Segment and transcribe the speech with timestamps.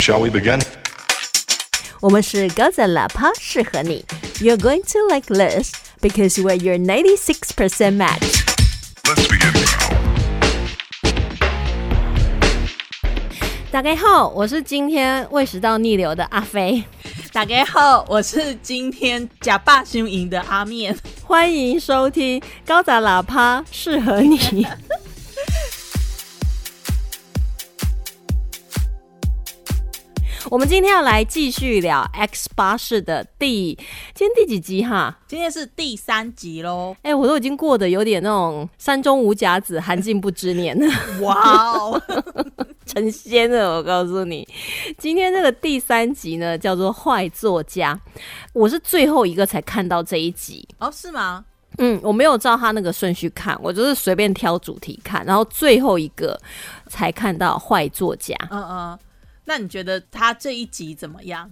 [0.00, 0.59] Shall we begin?
[1.99, 4.03] 我们是高赞喇叭，适合你。
[4.39, 5.71] You're going to like this
[6.01, 8.43] because we're your 96% match.
[9.03, 9.91] Let's begin now.
[13.71, 16.83] 大家好，我是今天胃食道逆流的阿飞，
[17.31, 20.97] 大家好，我是今天假霸雄赢的阿面。
[21.23, 24.65] 欢迎收听高赞喇叭，适合你。
[30.49, 33.77] 我们今天要来继续聊 X 巴士的第，
[34.13, 35.19] 今天第几集哈？
[35.27, 36.95] 今天是第三集喽！
[37.03, 42.01] 哎、我都已经过得有点那种山中无甲子，寒尽不知年了，哇哦，
[42.85, 43.77] 成仙了。
[43.77, 44.47] 我告诉你，
[44.97, 47.99] 今天这个第三集呢，叫做坏作家。
[48.53, 51.45] 我是最后一个才看到这一集，哦是吗？
[51.77, 56.39] 嗯，我没有照他那个顺序看，我就是随便挑主题看，然后最后一个
[56.87, 58.35] 才看到坏作家。
[58.49, 58.99] 嗯嗯，
[59.51, 61.51] 那你觉得他这一集怎么样？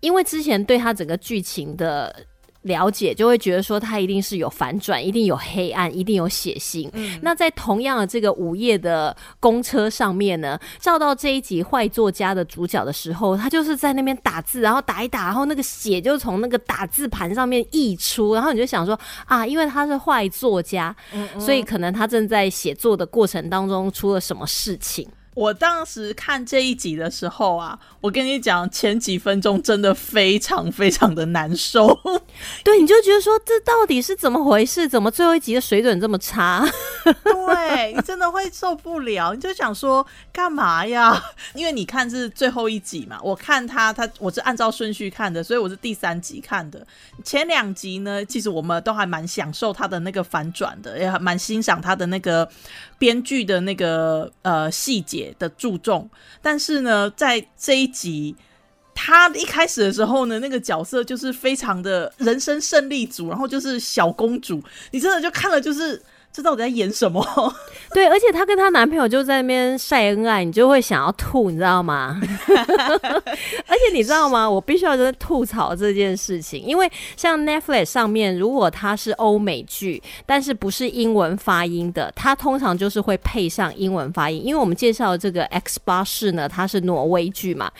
[0.00, 2.14] 因为之前对他整个剧情的
[2.60, 6.90] 了解，就会觉得说他一定是有反转，一定有黑暗，一定有血腥。
[7.22, 20.94] 那在同样的这个午夜的公车上面呢，照到这一集坏作家的主角的时候，他就是在那边打字，然后打一打，然后那个血就从那个打字盘上面溢出，然后你就想说啊，因为他是坏作家，
[21.40, 25.08] 所以可能他正在写作的过程当中出了什么事情。
[25.34, 31.98] 我当时看这一集的时候啊，我跟你讲，前几分钟真的非常非常的难受。
[32.62, 34.88] 对，你就觉得说这到底是怎么回事？
[34.88, 36.66] 怎么最后一集的水准这么差？
[37.24, 41.22] 对你真的会受不了，你就想说干嘛呀？
[41.54, 46.86] 因为你看是最后一集嘛，我看他他我是按照顺序看的，所以我是第三集看的。
[47.24, 52.48] 前两集呢，其实我们都还蛮享受他的那个反转的，也还蛮欣赏他的那个
[52.98, 56.08] 编剧的那个呃细节的注重。
[56.40, 58.34] 但是呢，在这一集。
[58.94, 66.00] 他一开始的时候呢，那个角色就是非常的人生胜利组，然后就是小公主，你真的就看了就是
[66.32, 67.22] 这到底在演什么？
[67.92, 72.18] 对，而且她跟她男朋友就在那边晒恩爱，你就会想要吐，你知道吗？
[72.48, 74.48] 而且你知道吗？
[74.48, 84.42] 我必须要真的吐槽这件事情，因为像 Netflix 上面，如果它是欧美剧，但是不是英文发音的，它通常就是会配上英文发音。
[84.42, 87.70] 因为我们介绍的这个 X 巴士呢，它是挪威剧嘛，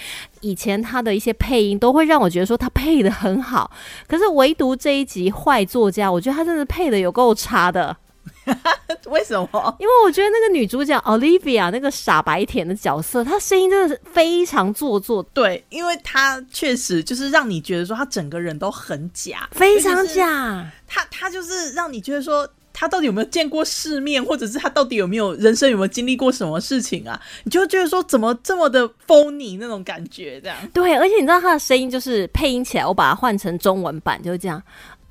[0.42, 3.70] 以前它的一些配音都会让我觉得说它配的很好，
[4.06, 7.96] 可是唯独这一集坏作家，我觉得他真的配的有够差的。
[9.06, 9.76] 为什么？
[9.78, 20.70] 因为我觉得那个女主角 Olivia 那个傻白甜的角色，她声音真的是非常做作，对，因为她确实就是让你觉得说她整个人都很假，非常假。
[20.86, 22.48] 她她就是让你觉得说。
[22.74, 27.20] 他到底有没有见过世面，或者是他到底有没有人生有没有经历过什么事情啊？
[27.44, 34.60] 你就觉得说怎么这么的 phony 那种感觉，这样对，而且你知道她的声音就是配音起来，我把它换成中文版就是这样。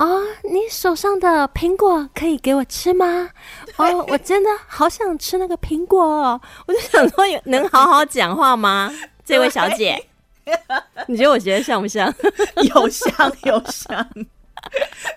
[0.03, 3.29] 哦，你手上的苹果可以给我吃吗？
[3.77, 8.91] 哦，我真的好想吃那个苹果哦，我就想说，能好好讲话吗？
[9.23, 10.03] 这位小姐，
[11.07, 12.11] 你觉得我觉得像不像？
[12.73, 14.09] 有 像有像。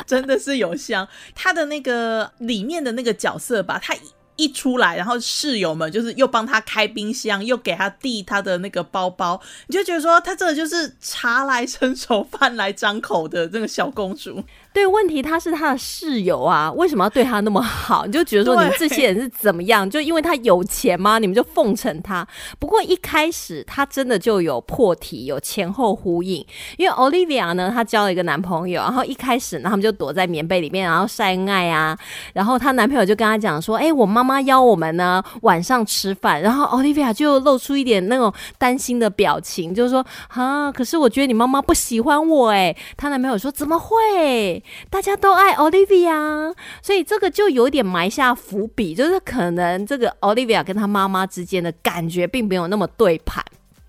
[0.06, 3.94] 真的是有像他的那个里面的那个角色吧，他
[4.36, 14.42] 一出来，然后室友们就是又帮他开冰箱，又给他递他的那个包包，你就觉得说他这个就是茶来伸手，饭来张口的这个小公主。
[14.72, 18.04] 对，问题他是他的室友啊，为什么要对他那么好？
[18.06, 19.88] 你就觉得说你们这些人是怎么样？
[19.88, 21.20] 就因为他有钱吗？
[21.20, 22.26] 你们就奉承他？
[22.58, 26.44] 不过一开始他真的就有破题，有前后呼应。
[26.76, 31.96] 因为 Olivia 呢，她交了一个男朋友，然后一开始呢，他们就躲在棉被里面，然后晒恩爱啊。
[32.32, 40.04] 然后她男朋友就跟她讲说：“哎、我妈妈邀我们呢晚上吃饭。”然后 Olivia 就露出一点那种担心的表情，就是说
[40.34, 53.44] ：“啊，可是我觉得你妈妈不喜欢我。”哎，她男朋友说：“怎么会？”大家都爱 Olivia，所以这个就有点埋下伏笔，就是可能这个 Olivia 跟她妈妈之间的感觉并没有那么对盘。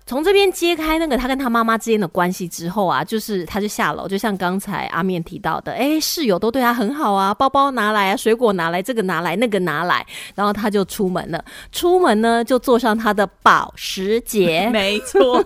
[0.06, 10.06] 从这边揭开那个他跟他妈妈之间的关系之后啊，就是他就下楼，就像刚才阿面提到的，哎，室友都对他很好啊，包包拿来啊，水果拿来，这个拿来，那个拿来，
[10.36, 11.44] 然后他就出门了。
[11.72, 14.70] 出门呢，就坐上他的保时捷。
[14.72, 15.44] 没错，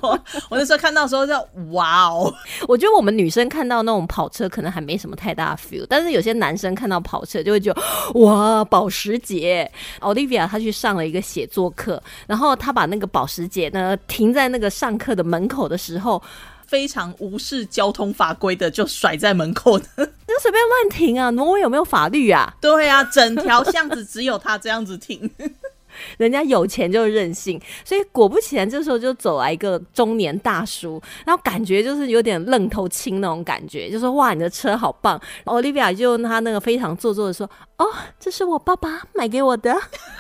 [0.51, 1.33] 我那时候看到的时候就
[1.71, 2.31] 哇哦，
[2.69, 7.81] 我觉得我们女生看到那种跑车可能还没什么太大的 feel，但是有些男生看到跑车就会觉得
[8.21, 9.71] 哇，保时捷。
[10.01, 16.23] Olivia 她去上了一个写作课，然后她把那个保时捷呢停在那个上课的门口的时候，
[16.67, 19.87] 非常无视交通法规的就甩在门口的。
[19.97, 21.31] 就随便乱停啊！
[21.31, 22.55] 挪威有没有法律啊？
[22.61, 25.31] 对啊，整条巷子只有他这样子停。
[26.17, 35.21] 人家有钱就任性，所以果不其然，这时候就走来一个中年大叔，然后感觉就是有点愣头青那种感觉，就说哇，你的车好棒。
[35.47, 37.45] Olivia 就用他那个非常做作的说，
[37.77, 37.85] 哦，
[38.21, 39.77] 这是我爸爸买给我的。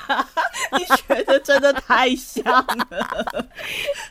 [0.76, 3.46] 你觉得真的太像了。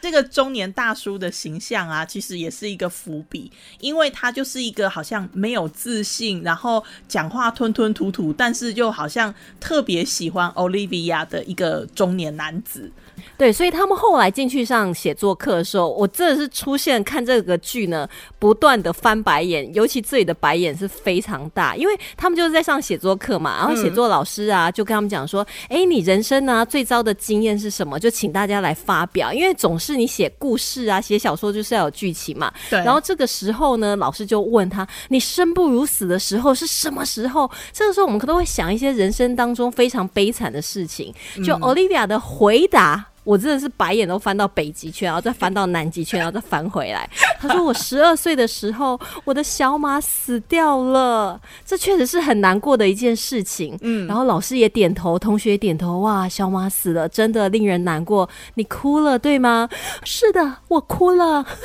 [0.02, 12.92] 这个中年大叔的形象啊，其实也是一个伏笔，因为他就是一个好像没有自信，然后讲话吞吞吐吐，但是就好像特别喜欢 Olivia 的一个中年男子。
[13.38, 18.08] 对，所以他们后来进去上写作课的时候，我真的是出现看这个剧呢，
[18.38, 28.00] 不断的翻白眼，尤其这里的白眼是非常大，因为他们就是在上写作课嘛，然后写作老师啊就跟他们讲说，哎，你人生呢最糟的经验是什么？
[28.00, 32.52] 就请大家来发表，因为总是你写故事啊，写小说就是要有剧情嘛。
[32.70, 32.80] 对。
[32.80, 37.50] 然后这个时候呢，老师就问他，你生不如死的时候是什么时候？
[37.74, 41.14] 这个时候我们可能会想一些人生当中非常悲惨的事情。
[41.46, 43.09] 就 Olivia 的回答。
[43.24, 47.10] 我真的是白眼都翻到北极圈，然后再翻到南极圈，然后再翻回来。
[47.40, 56.00] 他说：“我十二岁的时候，我的小马死掉了，这确实是很难过的一件事情。”嗯，然后老师也点头，同学也点头。
[56.00, 58.28] 哇，小马死了，真的令人难过。
[58.56, 59.70] 你哭了对吗？
[60.04, 61.46] 是的，我哭了。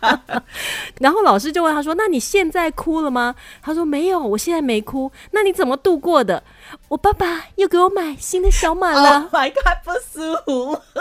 [1.00, 5.10] 然后老师就问他说：“那你现在哭了吗？”他说：“没有，我现在没哭。
[5.32, 6.42] 那你怎么度过的？”
[6.88, 9.28] 我爸爸又给我买新的小马了。
[9.32, 10.80] My God，不舒服。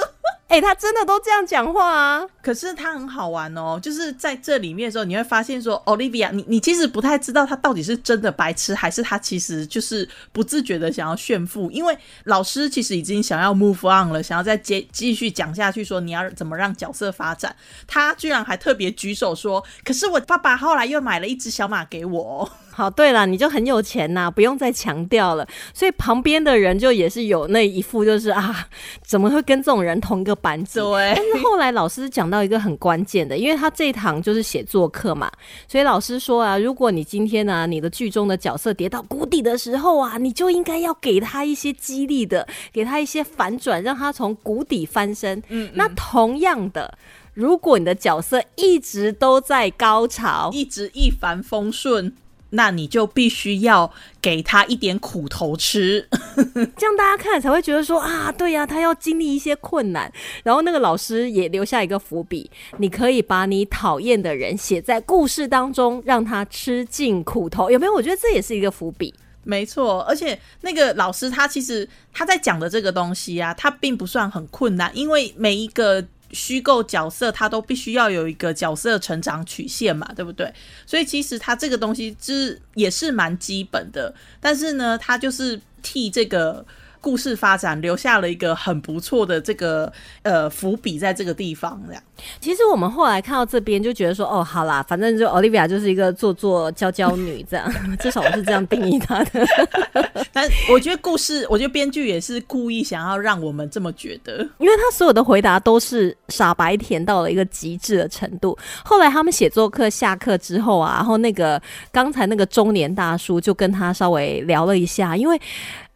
[0.50, 2.26] 哎，他真的都这样讲话啊！
[2.42, 11.70] 可是他很好玩哦，就是在这里面的时候，你会发现说，Olivia，你你其实不太知道他到底是真的白痴，还是他其实就是不自觉的想要炫富。
[11.70, 17.56] 因为老师其实已经想要 move on 了，想要再接继续讲下去，说你要怎么让角色发展。
[17.86, 25.46] 他居然还特别举手说：“可是我爸爸后来又买了一只小马给我。”好，对了，你就很有钱呐，不用再强调了。
[25.74, 28.70] 所以旁边的人就也是有那一副，就是啊，
[29.04, 30.80] 怎么会跟这种人同一个班级？
[30.80, 31.14] 对。
[31.14, 35.30] 但是后来老师讲到一个很关键的，因为他这一堂就是写作课嘛，
[35.68, 45.44] 所以老师说啊，如果你今天呢，你的剧中的角色跌到谷底的时候啊，你就应该要给他一些激励的，给他一些反转，让他从谷底翻身。
[45.50, 45.70] 嗯。
[45.74, 46.98] 那同样的，
[47.34, 52.16] 如果你的角色一直都在高潮，一直一帆风顺。
[52.52, 53.92] 那你就必须要
[54.22, 56.08] 给他一点苦头吃，
[56.78, 60.12] 这样大家看才会觉得说啊，对呀，他要经历一些困难。
[60.44, 67.94] 然后那个老师也留下一个伏笔，你可以把你讨厌的人写在故事当中，让他吃尽苦头，有没有？
[67.94, 69.14] 我觉得这也是一个伏笔。
[69.44, 76.04] 没错，而且那个老师他其实他在讲的这个东西啊，他并不算很困难，因为每一个。
[76.32, 80.54] 虚构角色，他都必须要有一个角色成长曲线嘛，对不对？
[80.86, 86.66] 所以其实他这个东西是也是蛮基本的，但是呢，他就是替这个。
[87.02, 89.92] 故事发展留下了一个很不错的这个
[90.24, 92.04] 呃伏笔，在这个地方这样。
[92.42, 99.46] 其实我们后来看到这边就觉得说，哦，好啦，反正就 Olivia 就是一个做作娇娇女这样，至少我是这样定义她的。
[100.34, 108.58] 但我觉得故事，我觉得编剧也是故意想要让我们这么觉得，因为他所有的回答都是傻白甜到了一个极致的程度。
[108.84, 111.62] 后来他们写作课下课之后啊，然后那个
[111.92, 115.40] 刚才那个中年大叔就跟他稍微聊了一下，因为。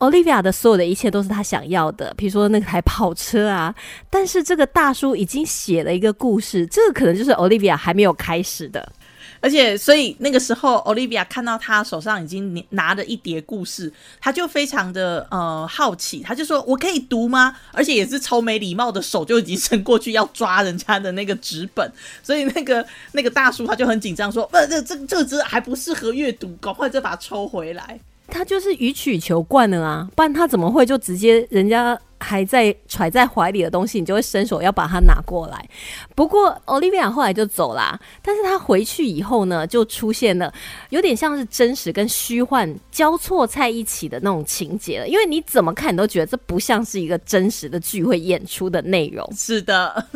[0.03, 3.73] Olivia 的所有的一切都是他想要的，比如说那台跑车啊。
[4.09, 8.91] 但是这个大叔已经写了一个故事，这个可能就是 Olivia 还没有开始的。
[9.39, 13.91] 而且，所以那个时候，Olivia 看到他手上已经拿着一叠故事，
[14.21, 21.91] 他就非常的呃好奇，他就说：“我可以读吗？”而且也是超没礼貌的手就已经伸过去要抓人家的那个纸本。
[22.21, 35.69] 所以那个那个大叔他就很紧张，说：“不，这这这只还不适合阅读，赶快再把它抽回来。”他就是予取求惯了啊，不然他怎么会就直接人家还在揣在怀里的东西，你就会伸手要把它拿过来？
[36.15, 40.51] 不过 Olivia 后来就走啦，但是他回去以后呢，就出现了
[40.89, 49.29] 有点像是真实跟虚幻交错在一起的那种情节了，因为你怎么看你都觉得这不像是一个真实的聚会演出的内容。
[49.35, 50.07] 是的。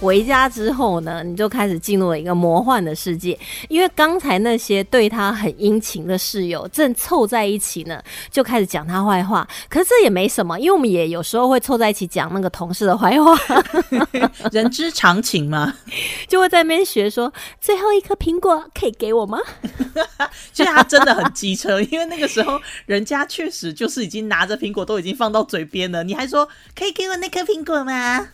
[0.00, 3.38] 回家之后呢，你就开始进入了一个魔幻的世界，
[3.68, 8.00] 因为刚才那些对他很殷勤的室友正凑在一起呢，
[8.30, 9.46] 就开始讲他坏话。
[9.68, 13.36] 可是这也没什么，因为我们也有时候会凑在一起讲那个同事的坏话，
[14.52, 15.74] 人之常情嘛，
[16.28, 19.38] 就会在那边学说最后一颗苹果可以给我吗？
[20.52, 28.28] 其实他真的很机车，因为那个时候人家确实就是已经拿着苹果都已经放到嘴边了，你还说可以给我那颗苹果吗？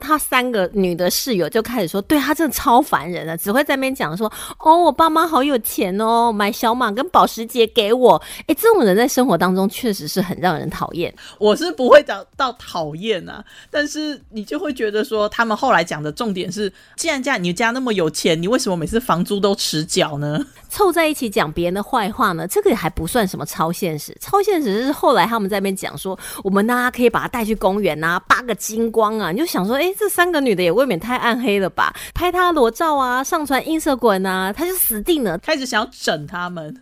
[0.00, 8.22] 他三个女的室友就开始说，对他真的超烦人的，只会在那边讲说，哦，我爸妈好有钱哦，买小马跟保时捷给我。
[8.46, 11.12] 哎，这种人在生活当中确实是很让人讨厌。
[11.38, 20.44] 我是不会讲到讨厌啊，但是你就会觉得说，他们后来讲的重点是，既然家你家那么有钱，你为什么每次房租都迟缴呢？
[20.68, 22.46] 凑在一起讲别人的坏话呢？
[22.46, 31.94] 这个还不算什么超现实，超现实是后来他们在那边讲说，我们呢可以把他带去公园啊，扒个精光啊，你就想说，哎，这三个女的也未免太暗黑了吧？
[32.14, 36.74] 拍她裸照啊，上传映射滚啊，她就死定了，开始想要整他们。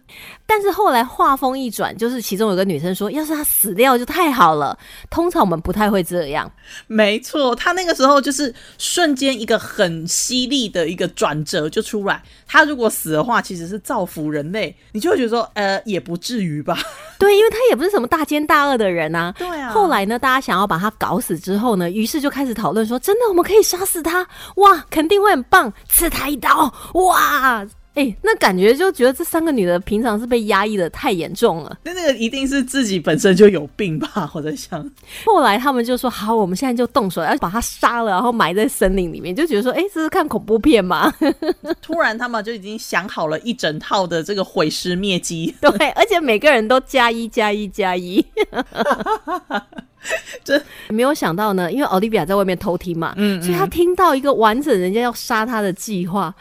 [0.47, 4.79] 但是后来话锋一转，就是其中有个女生说，要是她死掉就太好了。
[5.11, 6.51] 通常我们不太会这样。
[6.87, 12.23] 没错，她那个时候就是瞬间一个很犀利的一个转折就出来。
[12.47, 16.79] 她如果死的话，其实是造福人类，你就会觉得说，呃，也不至于吧？
[17.19, 19.35] 对，因为她也不是什么大奸大恶的人啊。
[19.37, 19.71] 对啊。
[19.71, 24.27] 后来呢，大家想要把她搞死之后呢，于是就开始讨论说，真的我们可以杀死他？
[24.57, 27.67] 哇，肯定会很棒，刺他一刀，哇！
[27.95, 31.77] 哎，那感觉就觉得这三个女的平常是被压抑的太严重了。
[31.83, 34.31] 那那个一定是自己本身就有病吧？
[34.33, 34.89] 我在想。
[35.25, 41.13] 后来他们就说：“好，我们现在就动手，要把他杀了，然后埋在森林里面。”就觉得说：“哎，这是看恐怖片吗？”
[41.83, 45.53] 突然他们就已经想好了一整套的这个毁尸灭迹。
[45.61, 48.25] 对，而且每个人都加一加一加一。
[50.45, 56.35] 这没有想到呢，因为奥利比亚在外面偷听嘛，嗯，所以他听到一个完整人家要杀他的计划。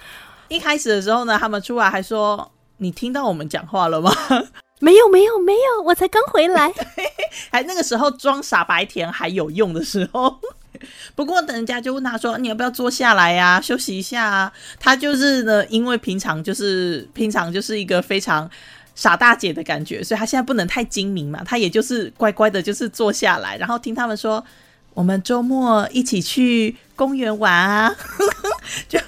[0.48, 4.12] 一开始的时候呢，他们出来还说：“你听到我们讲话了吗？”
[4.82, 6.72] 没有，没有，没有，我才刚回来。
[7.51, 10.39] 还那个时候装傻白甜还有用的时候。
[11.13, 18.50] 不过等人家就问他说：“你要不要坐下来呀，休息一下啊？”他就是呢，因为平常就是平常就是一个非常
[19.00, 24.44] 傻大姐的感觉，所以他现在不能太精明嘛，他也就是乖乖的，就是坐下来，然后听他们说
[24.94, 27.96] ：“我们周末一起去公园玩啊。”
[28.89, 29.00] 就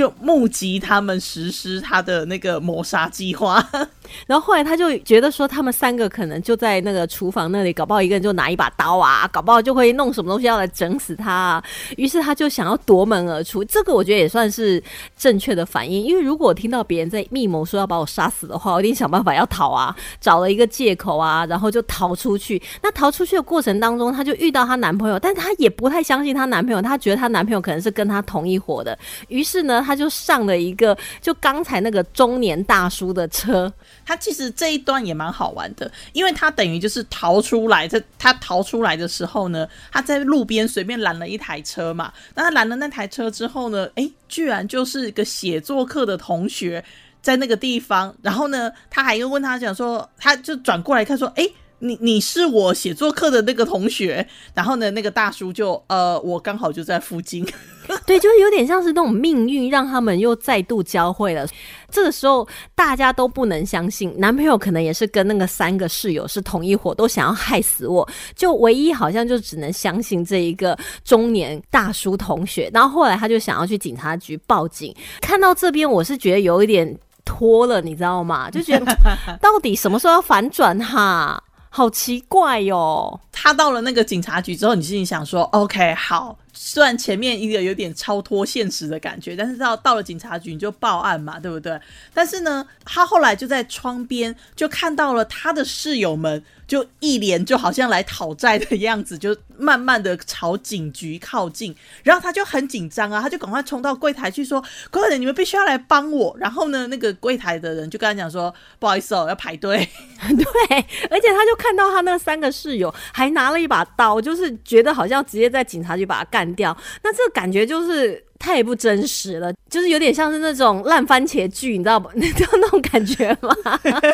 [0.00, 3.62] 就目击他们实施他的那个谋杀计划，
[4.26, 11.30] 然后后来他就觉得说，他们三个可能就在那个厨房那里，搞不好一个人就拿一把刀啊，搞不好就会弄什么东西要来整死他。
[11.30, 11.62] 啊。
[11.98, 14.82] 于是他就想要夺门而出，这个我觉得也算是
[15.18, 22.60] 正确的反应，因为如果听到别人在密谋说要把我杀死的话，我一定想办法要逃啊，找了一个借口啊，然后就逃出去。
[22.82, 28.98] 那逃出去的过程当中，他就遇到她男朋友，但她也不太相信她男朋友，她觉得她男朋友可能是跟她同一伙的。
[29.28, 33.72] 于是呢，他就上了一个就刚才那个中年大叔的车。
[34.06, 37.88] 他其实这一段也蛮好玩的，因为他等于就是逃出来。
[37.88, 42.12] 他他逃出来的时候呢，他在路边随便拦了一台车嘛。
[42.36, 46.84] 那他拦了那台车之后呢，哎，居然就是一个写作课的同学
[47.20, 48.14] 在那个地方。
[48.22, 51.48] 然后呢，他还又问他讲说，他就转过来看说，哎。
[51.80, 57.46] 你你是我写作课的那个同学，然后呢，那个大叔就呃，我刚好就在附近，
[58.06, 61.46] 对，就是有点像是那种命运让他们又再度交汇了。
[61.90, 72.70] 这个时候大家都不能相信，男朋友可能也是跟那个三个室友是同一伙，都想要害死我，就唯一好像就只能相信这一个中年大叔同学。
[72.72, 78.50] 然后后来他就想要去警察局报警，看到这边我是觉得有一点拖了，你知道吗？
[78.50, 78.86] 就觉得
[79.40, 81.42] 到底什么时候要反转哈？
[81.72, 83.20] 好奇怪哟！
[83.32, 91.80] 他到了那个警察局之后，你心里想说：“OK，好。”虽然前面一个有点超脱现实的感觉，但是到到了警察局你就报案嘛，对不对？
[92.12, 96.44] 但是呢，他后来就在窗边就看到了他的室友们。
[96.70, 101.74] 就一脸就好像来讨债的样子，就慢慢的朝警局靠近，
[102.04, 109.78] 然后他就很紧张啊，他就赶快冲到柜台去说：“柜台，你们必须要来帮我。”然后呢，那个柜台的人就跟他讲说：“不好意思哦，要排队。”
[110.22, 110.76] 对，
[111.10, 116.76] 而且他就看到他那三个室友还拿了一把刀，就是觉得好像直接在警察局把他干掉。
[117.02, 118.24] 那这个感觉就是。
[118.40, 122.10] 太不真实了，就是有点像是那种烂番茄剧，你知道不？
[122.14, 123.54] 你知道那种感觉吗？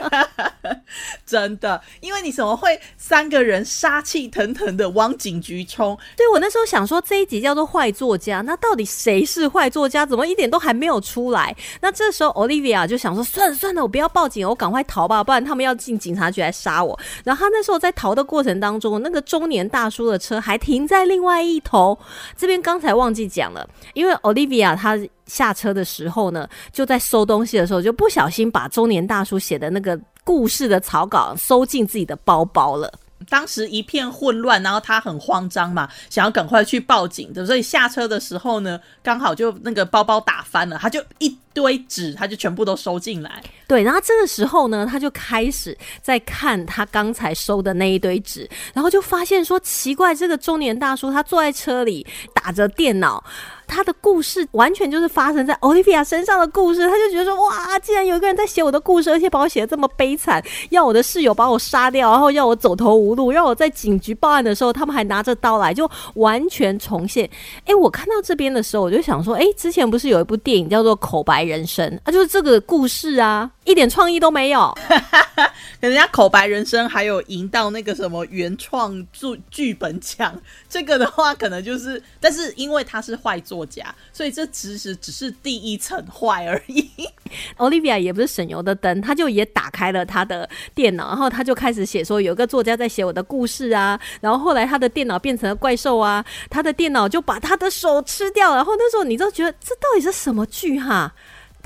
[1.24, 5.96] 真的，因为你怎么会三个人杀气腾腾的往警局冲？
[6.16, 10.04] 对我那时候想说这一集叫做坏作家，那到底谁是坏作家？
[10.04, 11.56] 怎么一点都还没有出来？
[11.80, 16.98] 那这时候 Olivia 就想说，算了算了，我不要报警，我赶快逃吧，不然他们要进警察局来杀我。
[17.24, 21.98] 然后他那时候在逃的过程当中，那个中年大叔的车还停在另外一头。
[22.36, 24.16] 这边刚才忘记讲了，因为。
[24.22, 29.96] Olivia，他下车的时候呢，就在收东西的时候，就不小心把中年大叔写的那个
[30.26, 32.92] 故事的草稿收进自己的包包了。
[33.28, 43.42] 当时一片混乱，然后他很慌张嘛，想要赶快去报警的，所以下车的时候呢，刚好就那个包包打翻了，他就一堆纸，他就全部都收进来。
[43.66, 53.24] 对，然后这个时候呢，他就开始在看他刚才收的那一堆纸，然后就发现说奇怪，这个中年大叔他坐在车里打着电脑。
[53.68, 67.28] 他的故事完全就是发生在 Olivia 身上的故事，他就觉得说哇，既然有一个人在写我的故事，而且把我写的这么悲惨，要我的室友把我杀掉，然后要我走投无路，让我在警局报案的时候，他们还拿着刀来，就完全重现。
[67.64, 74.72] 哎，我看到这边的时候，我就想说，哎，之前不是有一部电影叫做《口白人生》啊，就是这个故事啊，一点创意都没有。
[75.80, 80.34] 人家《口白人生》还有赢到那个什么原创剧剧本奖，
[80.68, 83.66] 这个的话可能就是，但是因为他是坏作。
[83.68, 86.88] 家，所以这其实只是第一层坏而已。
[87.58, 93.98] Olivia 也不是省油的灯，他就也打开了他的电脑，然后他就开始写说，有个作家在写我的故事啊。
[94.20, 98.54] 然后后来他的电脑变成了怪兽啊，他的电脑就把他的手吃掉。
[98.54, 101.12] 然后那时候你就觉得这到底是什么剧哈？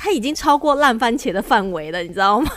[0.02, 2.50] 他已经超过烂番茄的范围了，你知道吗？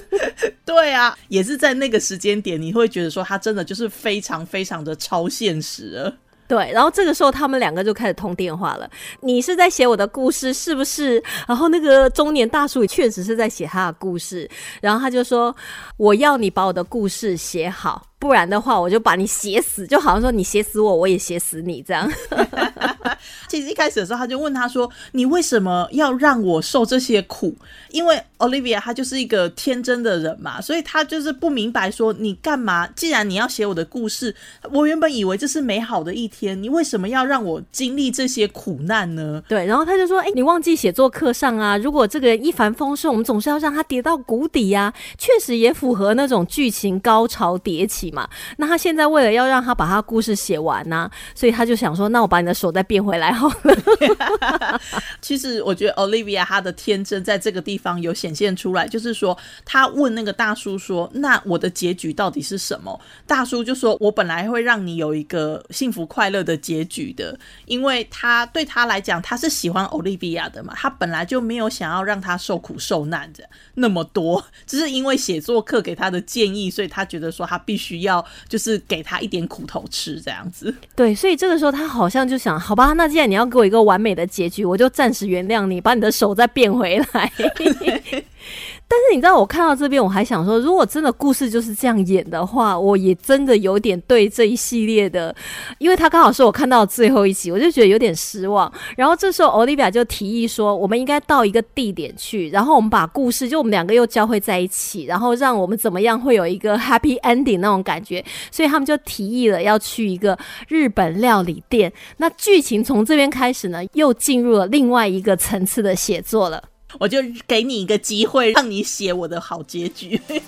[0.64, 6.16] 对啊，也是在那个时间点，你会觉得说他真的就是非常非常的超现实了。
[6.46, 8.88] 对，然后这个时候他们两个就开始通电话了。
[9.20, 11.22] 你是在写我的故事是不是？
[11.46, 14.48] 然后那个中年大叔也确实是在写他的故事。
[14.80, 15.54] 然后他就说
[15.98, 22.10] ：“我要你把我的故事写好，不然的话我就把你写死。”就好像说你写死我，我也写死你这样。
[23.48, 27.54] 其实一开始的时候，他就问他说：“你为什么要让我受这些苦？”
[27.90, 32.86] 因为 Olivia 她就是一个天真的人嘛，所以她就是不明白说你干嘛？
[32.88, 34.34] 既然你要写我的故事，
[34.72, 39.42] 我原本以为这是美好的一天，你为什么要让我经历这些苦难呢？
[39.48, 41.78] 对，然后他就说：“哎，你忘记写作课上啊？
[41.78, 44.92] 如果这个人一帆风顺，我们总是要让他跌到谷底呀。
[45.16, 48.28] 确实也符合那种剧情高潮迭起嘛。
[48.58, 54.80] 那他现在为了要让他把他故事写完呢，所以他就想说：那我把你的手再变回来好了。
[55.22, 57.78] 其实我觉得 Olivia 她的天真在这个地。
[57.78, 80.74] 方有显现出来，就是说，他问那个大叔说：“那我的结局到底是什么？”大叔就说：“我本来会让你有一个幸福快乐的结局的，因为他对他来讲，他是喜欢 Olivia 的嘛，他本来就没有想要让他受苦受难的那么多，只是因为写作课给他的建议，所以他觉得说他必须要就是给他一点苦头吃这样子。
[80.96, 87.32] 对，所以这个时候他好像就想：好吧，那既然你要给我一个完美的结局，我就暂时原谅你，把你的手再变回来。
[88.90, 95.34] 但是你知道，我看到这边，我还想说，如果真的故事就是这样演的话，我也真的有点对这一系列的，
[95.76, 98.72] 因为他刚好是我看到最后一集，我就觉得有点失望。
[98.96, 108.24] 然后这时候，Olivia 就提议说，我们应该到一个地点去，然后我们把故事，就我们两个又交汇在一起，然后让我们怎么样会有一个 happy ending 那种感觉。
[108.50, 111.92] 所以他们就提议了要去一个日本料理店。
[112.16, 116.62] 那剧情从这边开始呢，又进入了另外一个层次的写作了。
[116.98, 120.18] 我就给你一个机会，让你写我的好结局。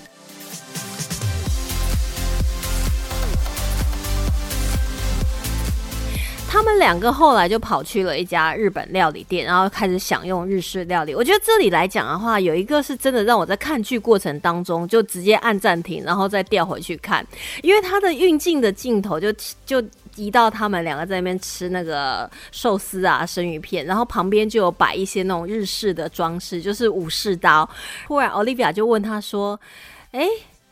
[6.49, 11.13] 他们两个后来就跑去了一家日本料理店，然后开始享用日式料理。
[11.13, 17.25] 我觉得这里来讲的话，有一个是真的让我在看剧过程当中就直接按暂停，然后再调回去看，
[17.61, 19.31] 因为它的运镜的镜头就
[19.65, 19.81] 就。
[20.21, 27.67] 移到他们两个在那边吃那个寿司啊生鱼片，然后旁边就有摆一些那种日式的装饰，就是武士刀。
[28.07, 29.59] 忽然 Olivia 就问他说
[30.13, 30.27] ：“哎，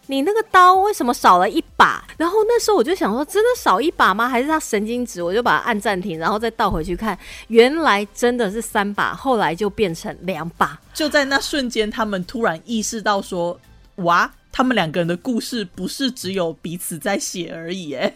[0.06, 4.30] 你那个刀为什么少了一把？”然后那时候我就想说：“真的少一把吗？
[4.30, 10.80] 还是他神经质？”我就把它按暂停，然后再倒回去看，原来真的是三把，后来就变成两把。
[10.94, 13.60] 就在那瞬间，他们突然意识到说
[14.06, 18.14] ：“哇，他们两个人的故事不是只有彼此在写而已。”哎。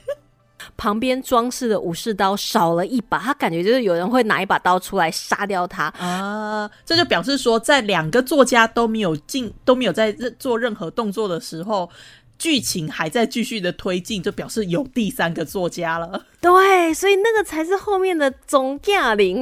[0.83, 6.69] 旁边装饰的武士刀少了一把，他感觉就是有人会拿一把刀出来杀掉他啊！
[6.85, 11.89] 这就表示说，在两个作家都没有进、都没有在做任何动作的时候，
[12.37, 16.25] 剧情还在继续的推进，就表示有第三个作家了。
[16.41, 19.41] 对，所以那个才是后面的总驾临，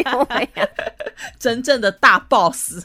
[1.40, 2.84] 真正的大 boss。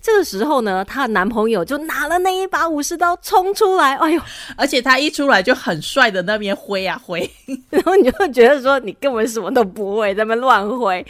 [0.00, 4.22] 这个时候呢，她的男朋友就拿了那一把武士刀冲出来，哎呦！
[4.56, 7.28] 而且他一出来就很帅的那边挥啊挥，
[7.70, 11.04] 然后你就觉得说你根本什么都不会，在那边乱挥。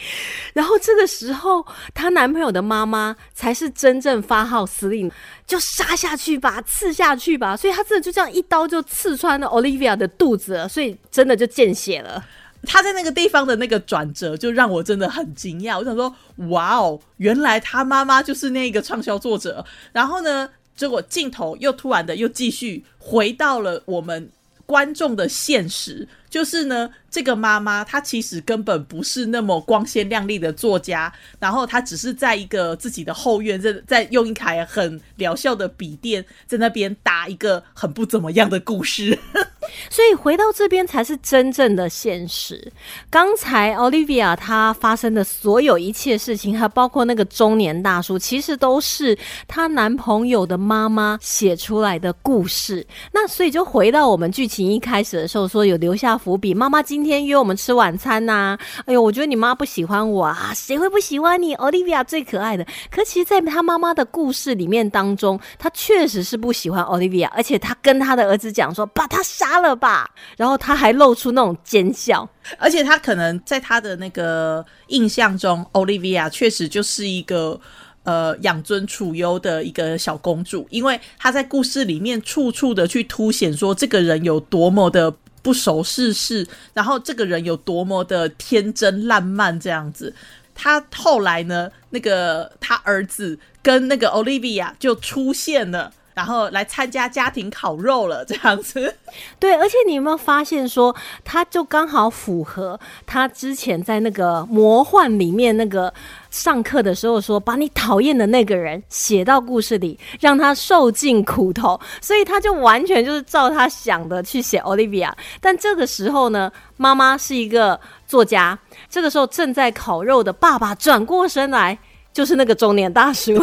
[0.53, 5.11] 然后这个时候，她男朋友的妈妈才是真正发号司令，
[5.45, 7.55] 就杀下去吧，刺下去吧。
[7.55, 12.23] 所以她真的就这样一刀就刺穿了 Olivia 的肚子了，所以真的就见血了。
[12.65, 15.77] 他在那个地方的那个转折，就让我真的很惊讶。
[15.77, 16.13] 我想说，
[16.49, 19.65] 哇哦，原来他妈妈就是那个畅销作者。
[19.91, 24.29] 然后呢，结果镜头又突然的又继续回到了我们
[24.65, 39.15] 观众的现实，就是呢，这个妈妈她其实根本不是那么光鲜亮丽的作家，然后她只是在一个自己的后院，在在用一台很疗效的笔电，在那边打一个很不怎么样的故事。
[39.91, 42.71] 所以回到这边才是真正的现实。
[43.11, 49.15] 刚才 Olivia 她发生的所有一切事情，还包括那个中年大叔，其实都是
[49.47, 52.85] 她男朋友的妈妈写出来的故事。
[53.11, 56.53] 那所以就回到我们剧情一开始的时候，说有留下伏笔。
[56.53, 62.63] 妈妈今天约我们吃晚餐呐，哎呦，我觉得你妈不喜欢我啊，谁会不喜欢你？Olivia 最可爱的。
[62.91, 69.53] 可其实，在她妈妈的故事里面当中，她确实是不喜欢 Olivia，而且她跟她的儿子讲说，把他杀。
[69.63, 77.57] 了吧，然后他还露出那种奸笑，而且他可能在他的那个印象中，Olivia 确实就是一个
[78.03, 90.13] 呃养尊处优的一个小公主，因为她在故事里面处处的去凸显说这个人有多么的不熟世事，然后这个人有多么的天真烂漫这样子。
[90.55, 95.91] 她后来呢，那个她儿子跟那个 Olivia 就出现了。
[96.13, 98.95] 然后来参加家庭烤肉了，这样子。
[99.39, 105.93] 对，而且你有没有发现说，他就刚好符合他之前在那个魔幻里面那个
[106.29, 111.79] 上课的时候说，把你讨厌的那个人写到故事里，让他受尽苦头。
[112.01, 115.11] 所以他就完全就是照他想的去写 Olivia。
[115.41, 118.57] 但这个时候呢，妈妈是一个作家，
[118.89, 121.77] 这个时候正在烤肉的爸爸转过身来。
[122.13, 123.35] 就是那个中年大叔，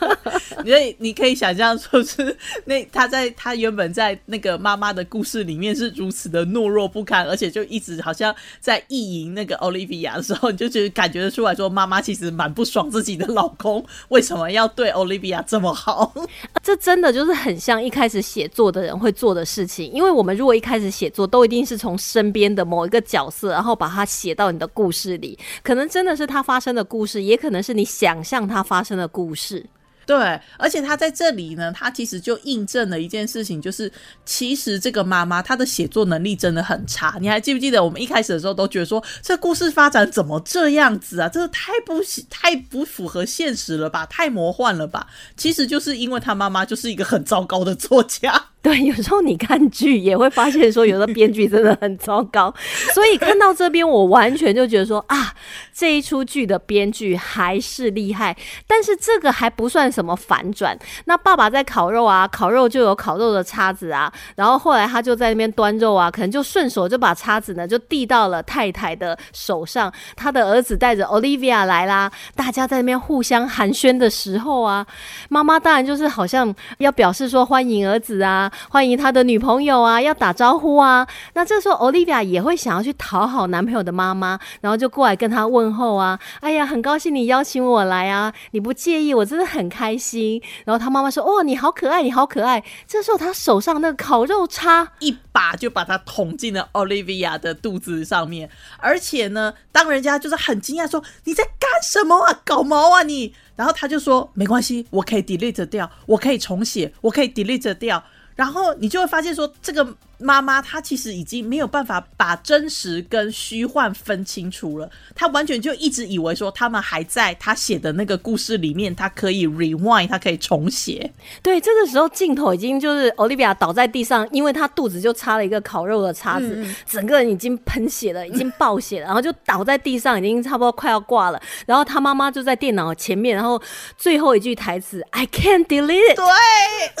[0.64, 16.14] 所以你可以想象，说是那他在他原本在那个妈妈的故事里面是如此的懦弱不堪，而且就一直好像在意淫那个 Olivia 的时候，你就觉得感觉得出来说，妈妈其实蛮不爽自己的老公为什么要对 Olivia 这么好。
[16.64, 28.05] 这真的就是很像一开始写作的人会做的事情，因为我们如果一开始写作，都一定是从身边的某一个角色，然后把它写到你的故事里，可能真的是他发生的故事，也可能是你想。
[28.06, 29.66] 想象它发生的故事，
[30.06, 33.90] 对，而且他在这里呢，他其实就印证了一件事情，就是
[34.24, 37.16] 其实这个妈妈她的写作能力真的很差。
[37.20, 41.28] 你还记不记得我们一开始的时候都觉得说，这故事发展怎么这样子啊？
[41.28, 44.06] 这个太不太不符合现实了吧？
[44.06, 45.08] 太魔幻了吧？
[45.36, 48.50] 其实就是因为他妈妈就是一个很糟糕的作家。
[48.66, 52.52] 对，有时候你看剧也会发现说，有的编剧真的很糟糕。
[52.92, 55.32] 所以看到这边，我完全就觉得说啊，
[55.72, 58.36] 这一出剧的编剧还是厉害。
[58.66, 60.78] 但是这个还不算什么反转。
[61.06, 69.90] 那爸爸在烤肉啊，烤肉就有烤肉的叉子啊，然后后来他就在那边端肉啊，可能就顺手就把叉子呢就递到了太太的手上。
[70.14, 74.86] 他的儿子带着 Olivia 来啦，大家在那边互相寒暄的时候啊，
[75.30, 78.52] 妈妈当然就是好像要表示说欢迎儿子啊。
[78.68, 81.06] 欢迎他的女朋友啊，要打招呼啊。
[81.32, 86.18] 那这时候，Olivia 也会想要去讨好男朋友的妈妈，然后就过来跟他问候啊。
[86.40, 90.42] 哎呀，很高兴你邀请我来啊，你不介意，我真的很开开心。
[90.64, 102.40] 然后他妈妈说：“哦，你好可爱，你好可爱。”这时候他手上那个烤肉叉一把就把它捅进了 Olivia 的肚子上面，而且呢，当人家就是很惊讶说：“你在干什么啊？
[102.44, 108.02] 搞毛啊你？”然后他就说：“没关系，我可以 delete 掉，我可以重写，我可以 delete 掉。”
[108.34, 109.96] 然后你就会发现说，这个。
[110.18, 121.12] 妈妈她其实已经没有办法把真实跟虚幻分清楚了，她完全就一直以为说他们还在她写的那个故事里面，她可以 rewind，她可以重写。
[121.42, 131.40] 对，这个时候镜头已经就是 Olivia 倒在地上，因为她肚子就插了一个烤肉的叉子，整个人已经喷血了，已经爆血了，然后就倒在地上，已经差不多快要挂了。
[131.66, 133.60] 然后她妈妈就在电脑前面，然后
[133.98, 136.24] 最后一句台词 I can't delete it，对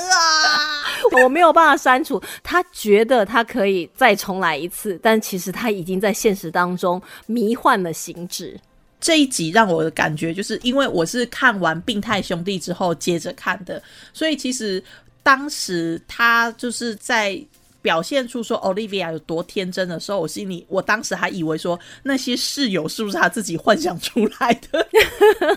[0.04, 2.22] 啊，我没有办法删除。
[2.42, 8.58] 她觉的他可以再重来一次，但其实他已经在现实当中迷幻了行止。
[9.00, 14.82] 这一集让我的感觉就是，因为我是看完《病态兄弟》之后接着看的，所以其实
[15.22, 17.40] 当时他就是在。
[17.86, 24.84] 表现出说 Olivia 有多天真的时候，我心里我当时还以为说那些室友是不是他自己幻想出来的，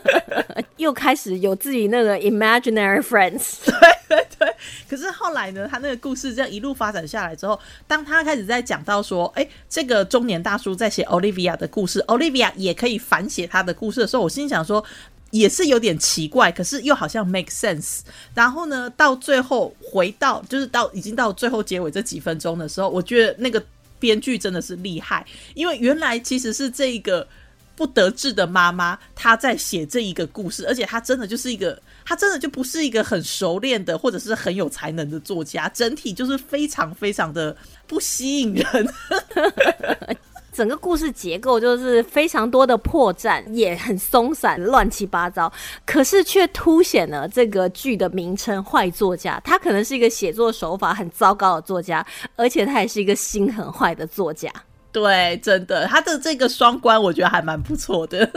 [0.77, 3.55] 又开始有自己那个 imaginary friends。
[3.65, 3.73] 对
[4.07, 4.47] 对对。
[4.87, 14.85] 可是后来呢，他那个故事这样一路发展下来之后，当他开始在讲到说，哎，这个中年大叔在写 Olivia 的故事，Olivia 也可以反写他的故事的时候，我心想说。
[15.31, 17.99] 也是有点奇怪，可是又好像 make sense。
[18.33, 23.63] 然后呢，到最后回到就是到已经到最后结尾这几分钟的时候，我觉得那个
[23.99, 27.27] 编剧真的是厉害，因为原来其实是这一个
[27.75, 31.81] 不得志的妈妈她在写这一个故事，而且她真的就是一个。
[32.05, 38.65] 她真的就不是一个很熟练的或者是很有才能的作家，整体就是非常非常的不吸引人。
[40.51, 45.51] 整个故事结构就是非常多的破绽，也很松散、乱七八糟，
[45.85, 49.39] 可是却凸显了这个剧的名称“坏作家”。
[49.45, 54.51] 他可能是一个写作手法很糟糕的作家，而且他也是一个心很坏的作家。
[54.91, 58.27] 对，真的，他的这个双关，我觉得还蛮不错的。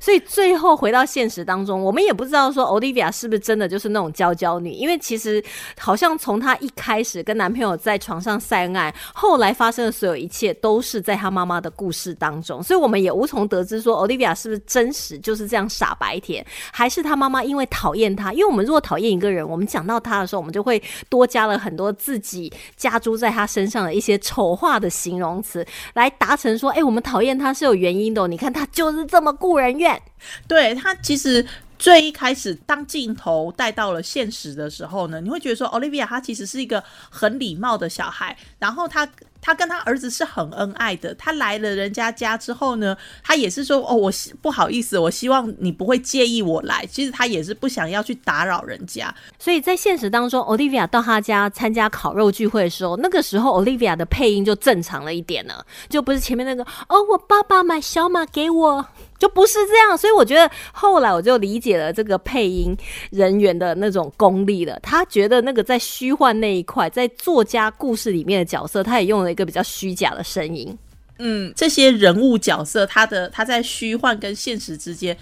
[0.00, 5.42] 所以最后回到现实当中，我们也不知道说 Olivia 是不是真的就是那种娇娇女，因为其实
[5.78, 15.18] 好像从她一开始跟男朋友在床上晒恩爱，后来发生的所有一切都是在她妈妈的故事当中，所以我们也无从得知说 Olivia 是不是真实？
[15.18, 25.64] 就是这样傻白甜，还是她妈妈因为讨厌她，因为我们如果讨厌一个人，我们讲到他的时候，我们就会多加了很多自己加诸在他身上的一些丑化的形容词，
[25.94, 30.00] 来达成说，哎，我们讨厌他是有原因的，你看他就是这么顾人怨。
[30.46, 31.44] 对他其实
[31.78, 39.08] 最一开始，当镜头带到了现实的时候呢，你会觉得说，Olivia 她其实是一个很礼貌的小孩，然后他
[39.40, 41.12] 他跟他儿子是很恩爱的。
[41.16, 46.86] 他来了人家家之后呢，他也是说，哦，我不好意思，我希望你不会介意我来。
[46.86, 49.12] 其实他也是不想要去打扰人家。
[49.40, 58.86] 所以在现实当中，Olivia 到他家参加烤肉聚会的时候，那个时候 Olivia 的配音就正常了一点了，就不是前面那个，哦，我爸爸买小马给我。
[59.22, 62.76] 就不是这样，所以我觉得后来我就理解了这个配音
[63.12, 64.76] 人员的那种功力了。
[64.82, 70.76] 他觉得那个在虚幻那一块，在作家故事里面的角色，他也用了一个比较虚假的声音。
[71.20, 75.16] 嗯，这些人物角色，他的他在虚幻跟现实之间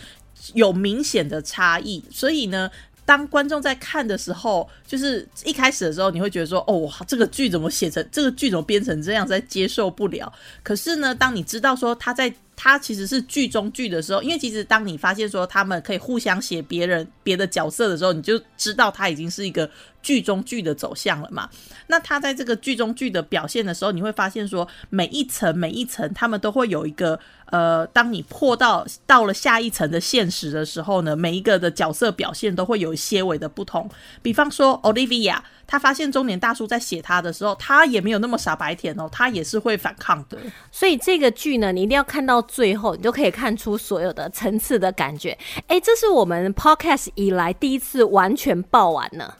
[0.55, 2.71] 有明显的差异，所以呢。
[3.07, 8.07] 当观众在看的时候，就是一开始的时候，你会觉得说：“哦，这个剧怎么写成？
[8.13, 9.27] 这个剧怎么编成这样？
[9.27, 10.33] 在接受不了。”
[10.63, 19.70] 可是呢，当你知道说他在他其实是剧中剧的时候，因为其实当你发现说他们可以互相写别人别的角色的时候，你就知道他已经是一个
[20.03, 21.49] 剧中剧的走向了嘛。
[21.89, 27.19] 那他在这个剧中剧的表现的时候，你会发现说每一层每一层，他们都会有一个。
[27.51, 33.91] 呃，当你破到到了下一层的现实的时候呢，每一个的角色表现都会有些微的不同。
[34.23, 35.37] 比方说，Olivia，
[35.67, 40.39] 她发现中年大叔在写她的时候，她也没有那么傻白甜哦，她也是会反抗的。
[40.71, 45.37] 所以这个剧呢，你一定要看到最后，你就可以看出所有的层次的感觉。
[45.67, 49.37] 哎，这是我们 Podcast 以来第一次完全爆完了，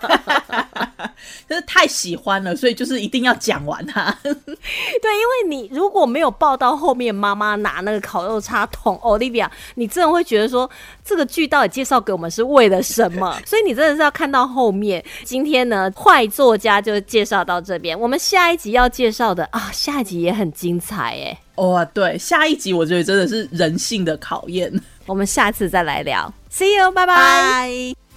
[1.48, 4.10] 就是太喜欢了，所以就是一定要讲完它。
[4.22, 8.00] 对，因为你如果没有报到后面，妈妈拿那个。
[8.10, 10.68] 烤肉叉捅，Olivia，你真的会觉得说
[11.04, 13.38] 这个剧到底介绍给我们是为了什么？
[13.46, 15.04] 所以你真的是要看到后面。
[15.22, 21.38] 今天呢，坏作家就介绍到这边，我们下一集要介绍的啊，下一集也很精彩哎。
[21.54, 24.72] 哦，对，下一集我觉得真的是人性的考验。
[25.06, 28.10] 我们下次再来聊，See you，拜拜。